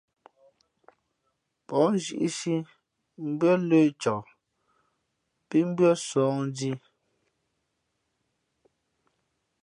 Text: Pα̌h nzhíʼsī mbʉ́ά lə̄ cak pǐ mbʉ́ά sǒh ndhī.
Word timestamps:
Pα̌h 1.67 1.87
nzhíʼsī 1.95 2.55
mbʉ́ά 3.31 3.53
lə̄ 3.69 3.85
cak 4.01 4.25
pǐ 5.47 5.57
mbʉ́ά 5.69 5.91
sǒh 6.07 6.35
ndhī. 6.47 6.73